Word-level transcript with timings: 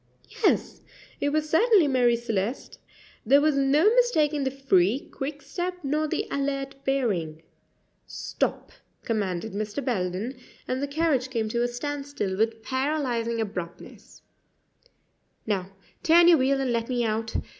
Yes, 0.43 0.81
it 1.19 1.29
was 1.29 1.47
certainly 1.47 1.87
Marie 1.87 2.15
Celeste. 2.15 2.79
There 3.23 3.39
was 3.39 3.55
no 3.55 3.85
mistaking 3.93 4.43
the 4.45 4.49
free, 4.49 5.07
quick 5.11 5.43
step 5.43 5.75
nor 5.83 6.07
the 6.07 6.27
alert 6.31 6.73
bearing. 6.83 7.43
"Stop!" 8.07 8.71
commanded 9.03 9.53
Mr. 9.53 9.85
Belden, 9.85 10.39
and 10.67 10.81
the 10.81 10.87
carriage 10.87 11.29
came 11.29 11.49
to 11.49 11.61
a 11.61 11.67
standstill 11.67 12.35
with 12.35 12.63
paralyzing 12.63 13.39
abruptness 13.39 14.23
"Now, 15.45 15.69
turn 16.01 16.27
your 16.27 16.39
wheel 16.39 16.59
and 16.59 16.71
let 16.73 16.89
me 16.89 17.05
out. 17.05 17.35